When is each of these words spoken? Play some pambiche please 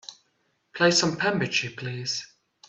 Play 0.73 0.89
some 0.89 1.15
pambiche 1.15 1.77
please 1.77 2.25